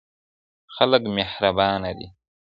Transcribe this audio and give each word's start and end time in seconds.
خلک 0.75 1.03
مهربانه 1.15 1.91
دي. 1.97 2.07